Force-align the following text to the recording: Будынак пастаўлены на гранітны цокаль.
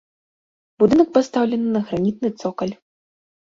Будынак 0.83 1.09
пастаўлены 1.17 1.69
на 1.77 1.81
гранітны 1.91 2.29
цокаль. 2.41 2.75